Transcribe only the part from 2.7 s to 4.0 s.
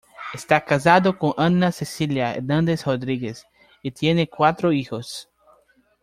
Rodríguez y